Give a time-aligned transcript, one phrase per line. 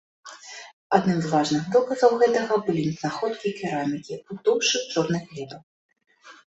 [0.97, 5.57] Адным з важных доказаў гэтага былі знаходкі керамікі ў тоўшчы чорнай глебы.